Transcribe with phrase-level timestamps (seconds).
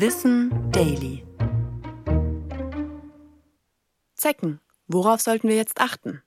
[0.00, 1.24] Wissen Daily.
[4.14, 4.60] Zecken.
[4.86, 6.22] Worauf sollten wir jetzt achten?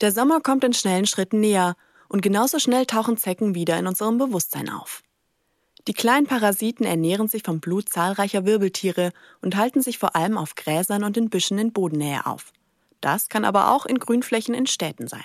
[0.00, 1.76] Der Sommer kommt in schnellen Schritten näher
[2.08, 5.04] und genauso schnell tauchen Zecken wieder in unserem Bewusstsein auf.
[5.86, 10.56] Die kleinen Parasiten ernähren sich vom Blut zahlreicher Wirbeltiere und halten sich vor allem auf
[10.56, 12.52] Gräsern und in Büschen in Bodennähe auf.
[13.00, 15.22] Das kann aber auch in Grünflächen in Städten sein.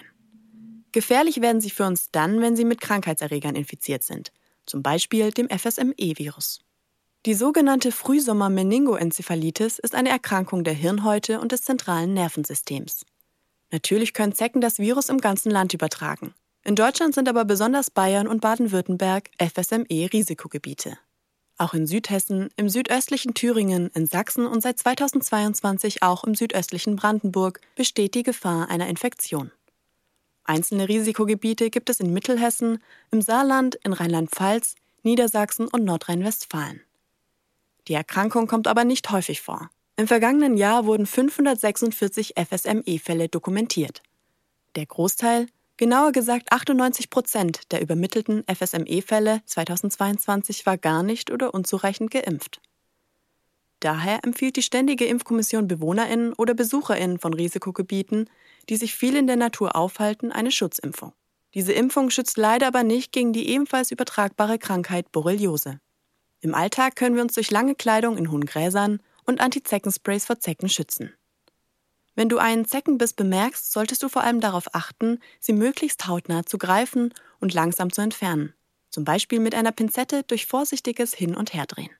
[0.92, 4.32] Gefährlich werden sie für uns dann, wenn sie mit Krankheitserregern infiziert sind,
[4.68, 6.60] zum Beispiel dem FSME-Virus.
[7.25, 13.05] Die sogenannte Frühsommer-Meningoenzephalitis ist eine Erkrankung der Hirnhäute und des zentralen Nervensystems.
[13.71, 16.33] Natürlich können Zecken das Virus im ganzen Land übertragen.
[16.63, 20.97] In Deutschland sind aber besonders Bayern und Baden-Württemberg FSME-Risikogebiete.
[21.57, 27.60] Auch in Südhessen, im südöstlichen Thüringen, in Sachsen und seit 2022 auch im südöstlichen Brandenburg
[27.75, 29.51] besteht die Gefahr einer Infektion.
[30.46, 36.81] Einzelne Risikogebiete gibt es in Mittelhessen, im Saarland, in Rheinland-Pfalz, Niedersachsen und Nordrhein-Westfalen.
[37.89, 39.72] Die Erkrankung kommt aber nicht häufig vor.
[39.97, 44.03] Im vergangenen Jahr wurden 546 FSME-Fälle dokumentiert.
[44.75, 52.11] Der Großteil, genauer gesagt 98 Prozent der übermittelten FSME-Fälle 2022 war gar nicht oder unzureichend
[52.11, 52.61] geimpft.
[53.80, 58.30] Daher empfiehlt die Ständige Impfkommission Bewohnerinnen oder Besucherinnen von Risikogebieten,
[58.69, 61.13] die sich viel in der Natur aufhalten, eine Schutzimpfung.
[61.56, 65.80] Diese Impfung schützt leider aber nicht gegen die ebenfalls übertragbare Krankheit Borreliose.
[66.41, 70.69] Im Alltag können wir uns durch lange Kleidung in hohen Gräsern und Anti-Zeckensprays vor Zecken
[70.69, 71.13] schützen.
[72.15, 76.57] Wenn du einen Zeckenbiss bemerkst, solltest du vor allem darauf achten, sie möglichst hautnah zu
[76.57, 78.53] greifen und langsam zu entfernen.
[78.89, 81.91] Zum Beispiel mit einer Pinzette durch vorsichtiges Hin- und Herdrehen.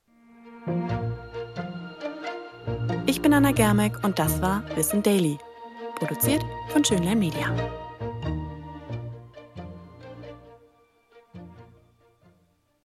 [3.06, 5.38] Ich bin Anna Germeck und das war Wissen Daily,
[5.96, 7.56] produziert von Schönlein Media.